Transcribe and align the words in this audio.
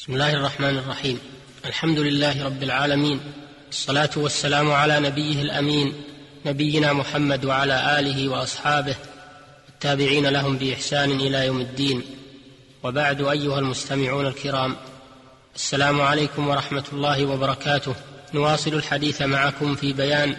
بسم 0.00 0.12
الله 0.12 0.34
الرحمن 0.34 0.78
الرحيم. 0.78 1.18
الحمد 1.64 1.98
لله 1.98 2.44
رب 2.44 2.62
العالمين. 2.62 3.20
الصلاة 3.70 4.10
والسلام 4.16 4.72
على 4.72 5.00
نبيه 5.00 5.42
الأمين 5.42 5.94
نبينا 6.46 6.92
محمد 6.92 7.44
وعلى 7.44 7.98
آله 7.98 8.28
وأصحابه 8.28 8.94
التابعين 9.68 10.26
لهم 10.26 10.56
بإحسان 10.56 11.10
إلى 11.10 11.46
يوم 11.46 11.60
الدين. 11.60 12.02
وبعد 12.82 13.20
أيها 13.20 13.58
المستمعون 13.58 14.26
الكرام 14.26 14.76
السلام 15.54 16.00
عليكم 16.00 16.48
ورحمة 16.48 16.84
الله 16.92 17.24
وبركاته. 17.24 17.94
نواصل 18.34 18.74
الحديث 18.74 19.22
معكم 19.22 19.74
في 19.74 19.92
بيان 19.92 20.36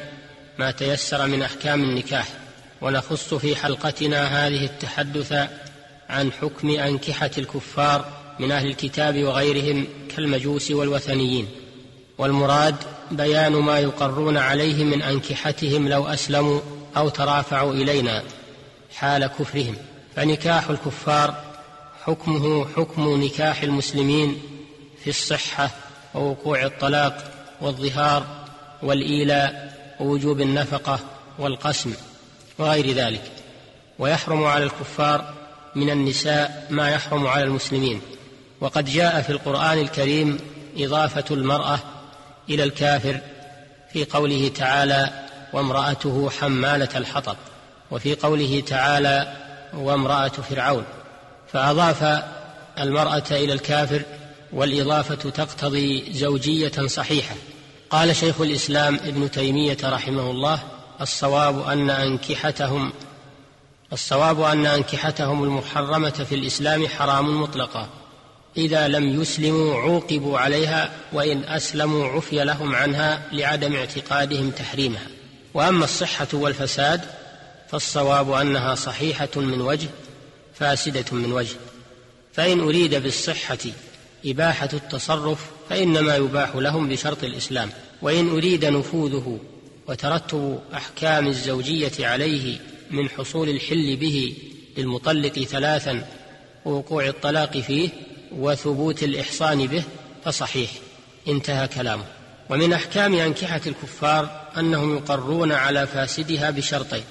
ما 0.60 0.72
تيسر 0.72 1.28
من 1.28 1.42
أحكام 1.42 1.84
النكاح. 1.84 2.28
ونخص 2.82 3.34
في 3.34 3.56
حلقتنا 3.56 4.48
هذه 4.48 4.66
التحدث 4.66 5.34
عن 6.10 6.32
حكم 6.32 6.70
أنكحة 6.70 7.32
الكفار 7.38 8.21
من 8.42 8.52
أهل 8.52 8.68
الكتاب 8.68 9.24
وغيرهم 9.24 9.88
كالمجوس 10.16 10.72
والوثنيين. 10.72 11.48
والمراد 12.18 12.76
بيان 13.12 13.52
ما 13.52 13.80
يقرون 13.80 14.38
عليه 14.38 14.84
من 14.84 15.02
أنكحتهم 15.02 15.88
لو 15.88 16.08
أسلموا 16.08 16.60
أو 16.98 17.10
ترافعوا 17.10 17.74
إلينا 17.74 18.24
حال 18.96 19.28
كفرهم. 19.28 19.76
فنكاح 20.16 20.70
الكفار 20.70 21.44
حكمه 22.04 22.68
حكم 22.76 23.24
نكاح 23.24 23.62
المسلمين 23.62 24.42
في 25.04 25.10
الصحة 25.10 25.70
ووقوع 26.16 26.66
الطلاق 26.66 27.32
والظهار 27.62 28.26
والإيلاء 28.84 29.78
ووجوب 30.00 30.42
النفقة 30.42 31.00
والقسم 31.40 31.94
وغير 32.58 32.92
ذلك. 32.92 33.32
ويحرم 34.00 34.44
على 34.44 34.64
الكفار 34.64 35.34
من 35.76 35.90
النساء 35.90 36.68
ما 36.70 36.90
يحرم 36.90 37.28
على 37.28 37.44
المسلمين. 37.44 38.02
وقد 38.62 38.86
جاء 38.86 39.22
في 39.22 39.30
القرآن 39.30 39.80
الكريم 39.80 40.40
إضافة 40.78 41.24
المرأة 41.32 41.80
إلى 42.50 42.64
الكافر 42.64 43.20
في 43.94 44.06
قوله 44.06 44.52
تعالى 44.56 45.10
وامرأته 45.54 46.30
حمالة 46.30 46.90
الحطب 46.96 47.36
وفي 47.92 48.16
قوله 48.16 48.64
تعالى 48.68 49.34
وامرأة 49.74 50.28
فرعون. 50.28 50.84
فأضاف 51.54 52.24
المرأة 52.80 53.24
إلى 53.32 53.54
الكافر 53.54 54.02
والإضافة 54.54 55.30
تقتضي 55.30 56.14
زوجية 56.14 56.88
صحيحة. 56.88 57.36
قال 57.90 58.16
شيخ 58.16 58.42
الإسلام 58.42 58.96
ابن 58.96 59.32
تيمية 59.32 59.78
رحمه 59.84 60.32
الله 60.32 60.60
الصواب 61.02 61.68
أن 61.68 61.90
أنكحتهم 61.90 62.92
الصواب 63.94 64.42
أن 64.42 64.66
أنكحتهم 64.66 65.44
المحرمة 65.44 66.10
في 66.10 66.36
الإسلام 66.36 66.88
حرام 66.88 67.42
مطلقا. 67.42 67.88
إذا 68.58 68.88
لم 68.88 69.22
يسلموا 69.22 69.76
عوقبوا 69.76 70.40
عليها 70.40 70.92
وإن 71.14 71.44
أسلموا 71.44 72.08
عفي 72.08 72.44
لهم 72.44 72.76
عنها 72.76 73.22
لعدم 73.32 73.76
اعتقادهم 73.76 74.52
تحريمها. 74.52 75.08
وأما 75.54 75.84
الصحة 75.86 76.28
والفساد 76.34 77.02
فالصواب 77.70 78.32
أنها 78.32 78.76
صحيحة 78.76 79.30
من 79.36 79.62
وجه 79.62 79.88
فاسدة 80.54 81.06
من 81.12 81.32
وجه. 81.32 81.56
فإن 82.34 82.60
أريد 82.60 82.96
بالصحة 82.96 83.58
إباحة 84.26 84.70
التصرف 84.74 85.40
فإنما 85.70 86.16
يباح 86.16 86.56
لهم 86.56 86.90
بشرط 86.90 87.24
الإسلام. 87.24 87.70
وإن 88.02 88.30
أريد 88.30 88.66
نفوذه 88.66 89.40
وترتب 89.88 90.60
أحكام 90.74 91.28
الزوجية 91.28 92.08
عليه 92.08 92.60
من 92.92 93.10
حصول 93.10 93.50
الحل 93.50 93.96
به 93.96 94.36
للمطلق 94.78 95.40
ثلاثا 95.40 96.08
ووقوع 96.66 97.08
الطلاق 97.08 97.58
فيه 97.58 97.90
وثبوت 98.32 99.04
الإحصان 99.04 99.68
به 99.68 99.84
فصحيح. 100.26 100.70
انتهى 101.28 101.68
كلامه. 101.68 102.04
ومن 102.50 102.74
أحكام 102.74 103.14
أنكحة 103.14 103.62
الكفار 103.68 104.42
أنهم 104.58 104.98
يقرون 104.98 105.52
على 105.52 105.88
فاسدها 105.88 106.50
بشرطين. 106.50 107.04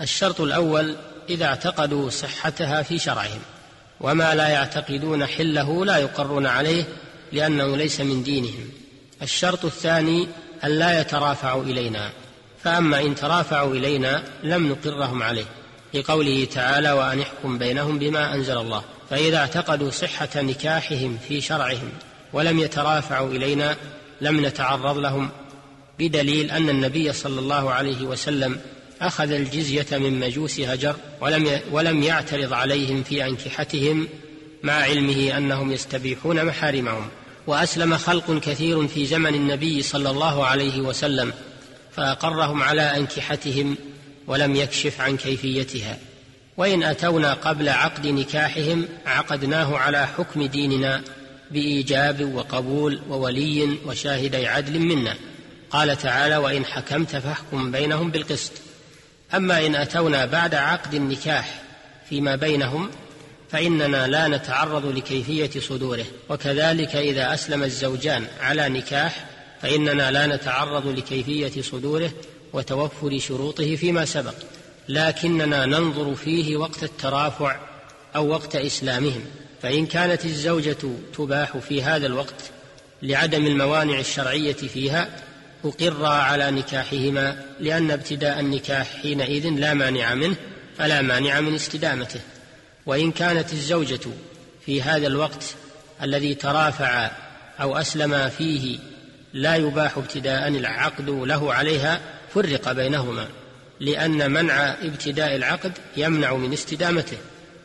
الشرط 0.00 0.40
الأول 0.40 0.96
إذا 1.28 1.44
اعتقدوا 1.44 2.10
صحتها 2.10 2.82
في 2.82 2.98
شرعهم. 2.98 3.40
وما 4.00 4.34
لا 4.34 4.48
يعتقدون 4.48 5.26
حله 5.26 5.84
لا 5.84 5.96
يقرون 5.96 6.46
عليه 6.46 6.84
لأنه 7.32 7.76
ليس 7.76 8.00
من 8.00 8.22
دينهم. 8.22 8.70
الشرط 9.22 9.64
الثاني 9.64 10.28
أن 10.64 10.70
لا 10.70 11.00
يترافعوا 11.00 11.62
إلينا. 11.62 12.10
فأما 12.64 13.00
إن 13.00 13.14
ترافعوا 13.14 13.74
إلينا 13.74 14.22
لم 14.42 14.68
نقرهم 14.68 15.22
عليه. 15.22 15.44
لقوله 15.94 16.44
تعالى 16.44 16.92
وأن 16.92 17.18
يحكم 17.18 17.58
بينهم 17.58 17.98
بما 17.98 18.34
أنزل 18.34 18.58
الله 18.58 18.82
فإذا 19.10 19.36
اعتقدوا 19.36 19.90
صحة 19.90 20.28
نكاحهم 20.36 21.18
في 21.28 21.40
شرعهم 21.40 21.90
ولم 22.32 22.58
يترافعوا 22.58 23.30
إلينا 23.30 23.76
لم 24.20 24.46
نتعرض 24.46 24.98
لهم 24.98 25.30
بدليل 25.98 26.50
أن 26.50 26.68
النبي 26.68 27.12
صلى 27.12 27.40
الله 27.40 27.70
عليه 27.70 28.02
وسلم 28.02 28.60
أخذ 29.00 29.30
الجزية 29.30 29.86
من 29.92 30.20
مجوس 30.20 30.60
هجر 30.60 30.96
ولم 31.20 31.60
ولم 31.70 32.02
يعترض 32.02 32.52
عليهم 32.52 33.02
في 33.02 33.26
أنكحتهم 33.26 34.08
مع 34.62 34.72
علمه 34.72 35.36
أنهم 35.36 35.72
يستبيحون 35.72 36.44
محارمهم. 36.44 37.08
وأسلم 37.46 37.96
خلق 37.96 38.38
كثير 38.38 38.86
في 38.88 39.06
زمن 39.06 39.34
النبي 39.34 39.82
صلى 39.82 40.10
الله 40.10 40.46
عليه 40.46 40.80
وسلم 40.80 41.32
فأقرهم 41.92 42.62
على 42.62 42.82
أنكحتهم 42.82 43.76
ولم 44.28 44.56
يكشف 44.56 45.00
عن 45.00 45.16
كيفيتها. 45.16 45.98
وإن 46.56 46.82
أتونا 46.82 47.34
قبل 47.34 47.68
عقد 47.68 48.06
نكاحهم 48.06 48.88
عقدناه 49.06 49.78
على 49.78 50.06
حكم 50.06 50.46
ديننا 50.46 51.02
بإيجاب 51.50 52.34
وقبول 52.34 53.00
وولي 53.08 53.78
وشاهدي 53.86 54.46
عدل 54.46 54.78
منا. 54.78 55.14
قال 55.70 55.98
تعالى 55.98 56.36
وإن 56.36 56.64
حكمت 56.64 57.16
فاحكم 57.16 57.70
بينهم 57.70 58.10
بالقسط. 58.10 58.52
أما 59.34 59.66
إن 59.66 59.74
أتونا 59.74 60.26
بعد 60.26 60.54
عقد 60.54 60.94
النكاح 60.94 61.62
فيما 62.08 62.36
بينهم 62.36 62.90
فإننا 63.50 64.06
لا 64.06 64.28
نتعرض 64.28 64.86
لكيفية 64.96 65.60
صدوره. 65.60 66.06
وكذلك 66.28 66.96
إذا 66.96 67.34
أسلم 67.34 67.62
الزوجان 67.62 68.26
على 68.40 68.68
نكاح 68.68 69.24
فإننا 69.62 70.10
لا 70.10 70.26
نتعرض 70.26 70.86
لكيفية 70.86 71.62
صدوره 71.62 72.10
وتوفر 72.52 73.18
شروطه 73.18 73.76
فيما 73.76 74.04
سبق 74.04 74.34
لكننا 74.88 75.66
ننظر 75.66 76.14
فيه 76.14 76.56
وقت 76.56 76.82
الترافع 76.82 77.56
أو 78.16 78.28
وقت 78.28 78.56
إسلامهم. 78.56 79.24
فإن 79.62 79.86
كانت 79.86 80.24
الزوجة 80.24 80.76
تباح 81.16 81.56
في 81.56 81.82
هذا 81.82 82.06
الوقت 82.06 82.50
لعدم 83.02 83.46
الموانع 83.46 83.98
الشرعية 83.98 84.52
فيها 84.52 85.08
أقر 85.64 86.06
على 86.06 86.50
نكاحهما 86.50 87.44
لأن 87.60 87.90
ابتداء 87.90 88.40
النكاح 88.40 88.86
حينئذ 89.02 89.48
لا 89.48 89.74
مانع 89.74 90.14
منه 90.14 90.36
فلا 90.78 91.02
مانع 91.02 91.40
من 91.40 91.54
استدامته. 91.54 92.20
وإن 92.86 93.12
كانت 93.12 93.52
الزوجة 93.52 94.10
في 94.66 94.82
هذا 94.82 95.06
الوقت 95.06 95.44
الذي 96.02 96.34
ترافع 96.34 97.10
أو 97.60 97.76
أسلم 97.76 98.28
فيه 98.28 98.78
لا 99.32 99.56
يباح 99.56 99.98
ابتداء 99.98 100.48
العقد 100.48 101.10
له 101.10 101.54
عليها 101.54 102.00
فرق 102.34 102.72
بينهما 102.72 103.28
لأن 103.80 104.30
منع 104.30 104.74
ابتداء 104.82 105.36
العقد 105.36 105.72
يمنع 105.96 106.34
من 106.34 106.52
استدامته. 106.52 107.16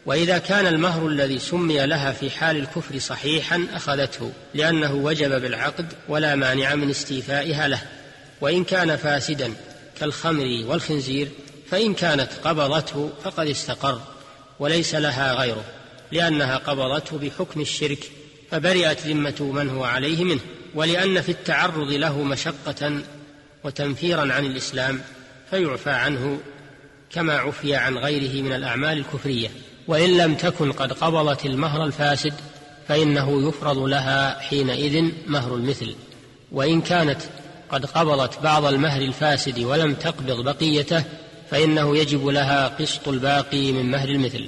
وإذا 0.05 0.37
كان 0.37 0.67
المهر 0.67 1.07
الذي 1.07 1.39
سمي 1.39 1.85
لها 1.85 2.11
في 2.11 2.29
حال 2.29 2.57
الكفر 2.57 2.99
صحيحا 2.99 3.67
أخذته 3.73 4.31
لأنه 4.53 4.93
وجب 4.93 5.41
بالعقد 5.41 5.93
ولا 6.09 6.35
مانع 6.35 6.75
من 6.75 6.89
استيفائها 6.89 7.67
له. 7.67 7.81
وإن 8.41 8.63
كان 8.63 8.95
فاسدا 8.95 9.53
كالخمر 9.99 10.63
والخنزير 10.67 11.27
فإن 11.71 11.93
كانت 11.93 12.29
قبضته 12.43 13.09
فقد 13.23 13.47
استقر 13.47 14.01
وليس 14.59 14.95
لها 14.95 15.33
غيره 15.33 15.63
لأنها 16.11 16.57
قبضته 16.57 17.17
بحكم 17.17 17.61
الشرك 17.61 18.11
فبرئت 18.51 19.07
ذمة 19.07 19.51
من 19.53 19.69
هو 19.69 19.83
عليه 19.83 20.23
منه. 20.23 20.41
ولأن 20.75 21.21
في 21.21 21.31
التعرض 21.31 21.91
له 21.91 22.23
مشقة 22.23 23.01
وتنفيرا 23.63 24.33
عن 24.33 24.45
الإسلام 24.45 25.01
فيعفى 25.49 25.89
عنه 25.89 26.39
كما 27.09 27.33
عفي 27.33 27.75
عن 27.75 27.97
غيره 27.97 28.41
من 28.41 28.53
الأعمال 28.53 28.97
الكفرية. 28.97 29.49
وإن 29.87 30.17
لم 30.17 30.35
تكن 30.35 30.71
قد 30.71 30.93
قبضت 30.93 31.45
المهر 31.45 31.85
الفاسد 31.85 32.33
فإنه 32.87 33.47
يفرض 33.47 33.77
لها 33.77 34.39
حينئذ 34.39 35.11
مهر 35.27 35.55
المثل. 35.55 35.95
وإن 36.51 36.81
كانت 36.81 37.21
قد 37.69 37.85
قبضت 37.85 38.39
بعض 38.43 38.65
المهر 38.65 39.01
الفاسد 39.01 39.59
ولم 39.59 39.93
تقبض 39.93 40.43
بقيته 40.43 41.03
فإنه 41.51 41.97
يجب 41.97 42.27
لها 42.27 42.67
قسط 42.67 43.07
الباقي 43.07 43.71
من 43.71 43.91
مهر 43.91 44.09
المثل. 44.09 44.47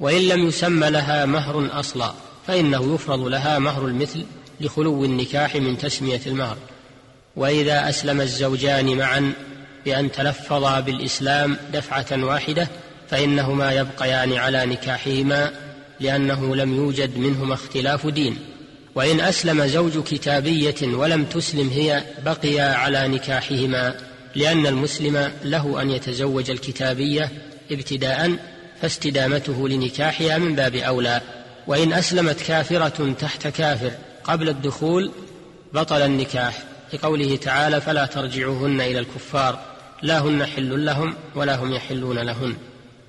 وإن 0.00 0.28
لم 0.28 0.46
يسمى 0.46 0.90
لها 0.90 1.26
مهر 1.26 1.68
أصلا 1.72 2.12
فإنه 2.46 2.94
يفرض 2.94 3.20
لها 3.20 3.58
مهر 3.58 3.86
المثل 3.86 4.24
لخلو 4.60 5.04
النكاح 5.04 5.56
من 5.56 5.78
تسمية 5.78 6.20
المهر. 6.26 6.56
وإذا 7.38 7.88
أسلم 7.88 8.20
الزوجان 8.20 8.96
معا 8.96 9.32
بأن 9.84 10.12
تلفظا 10.12 10.80
بالإسلام 10.80 11.56
دفعة 11.72 12.24
واحدة 12.24 12.68
فإنهما 13.10 13.72
يبقيان 13.72 14.32
على 14.32 14.66
نكاحهما 14.66 15.50
لأنه 16.00 16.56
لم 16.56 16.74
يوجد 16.74 17.18
منهما 17.18 17.54
اختلاف 17.54 18.06
دين. 18.06 18.38
وإن 18.94 19.20
أسلم 19.20 19.66
زوج 19.66 20.02
كتابية 20.02 20.74
ولم 20.82 21.24
تسلم 21.24 21.68
هي 21.68 22.02
بقيا 22.24 22.74
على 22.74 23.08
نكاحهما 23.08 23.94
لأن 24.34 24.66
المسلم 24.66 25.32
له 25.44 25.82
أن 25.82 25.90
يتزوج 25.90 26.50
الكتابية 26.50 27.30
ابتداء 27.70 28.36
فاستدامته 28.82 29.68
لنكاحها 29.68 30.38
من 30.38 30.54
باب 30.54 30.74
أولى. 30.74 31.20
وإن 31.66 31.92
أسلمت 31.92 32.40
كافرة 32.40 33.14
تحت 33.20 33.46
كافر 33.46 33.92
قبل 34.24 34.48
الدخول 34.48 35.10
بطل 35.72 36.02
النكاح. 36.02 36.67
لقوله 36.92 37.36
تعالى 37.36 37.80
فلا 37.80 38.06
ترجعوهن 38.06 38.80
إلى 38.80 38.98
الكفار 38.98 39.58
لا 40.02 40.18
هن 40.18 40.46
حل 40.46 40.84
لهم 40.84 41.14
ولا 41.34 41.56
هم 41.56 41.72
يحلون 41.72 42.18
لهن 42.18 42.56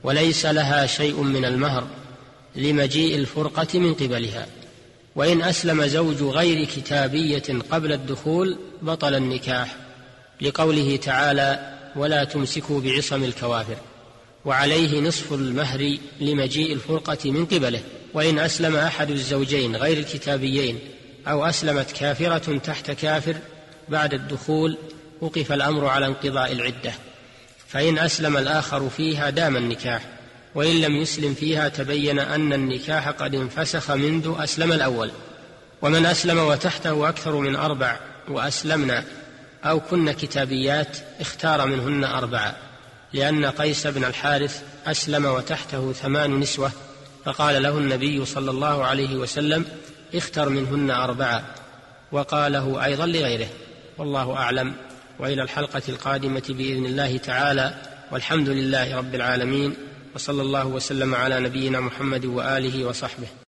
وليس 0.04 0.46
لها 0.46 0.86
شيء 0.86 1.22
من 1.22 1.46
المهر 1.46 1.88
لمجيء 2.56 3.16
الفرقة 3.16 3.80
من 3.80 3.94
قبلها 3.94 4.48
وإن 5.16 5.42
أسلم 5.42 5.86
زوج 5.86 6.24
غير 6.24 6.66
كتابية 6.66 7.44
قبل 7.70 7.92
الدخول 7.92 8.58
بطل 8.82 9.16
النكاح 9.16 9.76
لقوله 10.42 10.96
تعالى 10.96 11.78
ولا 11.96 12.24
تمسكوا 12.24 12.82
بعصم 12.82 13.24
الكوافر 13.24 13.78
وعليه 14.46 15.02
نصف 15.02 15.34
المهر 15.34 15.98
لمجيء 16.22 16.74
الفرقة 16.74 17.32
من 17.32 17.46
قبله 17.46 17.82
وإن 18.14 18.40
أسلم 18.40 18.76
أحد 18.76 19.12
الزوجين 19.12 19.76
غير 19.76 19.98
الكتابيين 19.98 20.80
أو 21.28 21.46
أسلمت 21.46 21.92
كافرة 21.92 22.58
تحت 22.58 22.92
كافر 22.92 23.36
بعد 23.90 24.14
الدخول 24.14 24.78
وقف 25.22 25.52
الأمر 25.52 25.86
على 25.88 26.06
انقضاء 26.06 26.52
العدة 26.52 26.94
فإن 27.68 27.98
أسلم 27.98 28.38
الآخر 28.38 28.90
فيها 28.90 29.30
دام 29.30 29.58
النكاح 29.58 30.02
وإن 30.56 30.82
لم 30.82 30.96
يسلم 30.96 31.34
فيها 31.34 31.70
تبين 31.70 32.20
أن 32.20 32.54
النكاح 32.54 33.10
قد 33.10 33.36
انفسخ 33.36 33.92
منذ 33.92 34.36
أسلم 34.40 34.72
الأول. 34.72 35.12
ومن 35.82 36.06
أسلم 36.06 36.40
وتحته 36.40 37.10
أكثر 37.10 37.36
من 37.36 37.56
أربع 37.56 38.00
وأسلمنا 38.30 39.04
أو 39.64 39.80
كن 39.80 40.12
كتابيات 40.12 40.98
اختار 41.22 41.66
منهن 41.66 42.04
أربعة 42.04 42.56
لأن 43.14 43.46
قيس 43.46 43.88
بن 43.88 44.04
الحارث 44.04 44.62
أسلم 44.86 45.26
وتحته 45.26 45.94
ثمان 45.94 46.40
نسوة 46.40 46.72
فقال 47.26 47.64
له 47.64 47.78
النبي 47.78 48.26
صلى 48.26 48.52
الله 48.52 48.86
عليه 48.86 49.16
وسلم 49.16 49.66
اختر 50.16 50.50
منهن 50.50 50.92
أربعة 50.92 51.44
وقاله 52.12 52.86
أيضا 52.86 53.06
لغيره. 53.06 53.48
والله 54.00 54.36
أعلم. 54.36 54.74
وإلى 55.20 55.44
الحلقة 55.44 55.82
القادمة 55.90 56.44
بإذن 56.50 56.86
الله 56.86 57.18
تعالى. 57.18 57.74
والحمد 58.12 58.50
لله 58.50 58.98
رب 58.98 59.16
العالمين. 59.16 59.74
وصلى 60.16 60.42
الله 60.42 60.68
وسلم 60.68 61.16
على 61.16 61.40
نبينا 61.40 61.80
محمد 61.80 62.26
وآله 62.26 62.86
وصحبه. 62.86 63.28